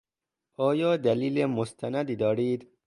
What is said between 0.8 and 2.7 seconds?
دلیل مستندی دارید؟